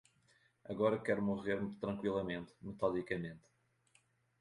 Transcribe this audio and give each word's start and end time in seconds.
Agora, 0.71 1.03
quero 1.05 1.27
morrer 1.29 1.59
tranqüilamente, 1.81 2.51
metodicamente 2.67 3.47